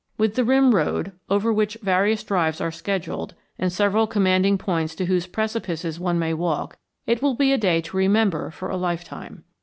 [0.17, 5.05] With the rim road, over which various drives are scheduled, and several commanding points to
[5.05, 9.43] whose precipices one may walk, it will be a day to remember for a lifetime.